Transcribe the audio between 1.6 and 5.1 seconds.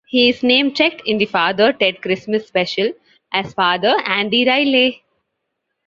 Ted Christmas Special" as 'Father Andy Riley'.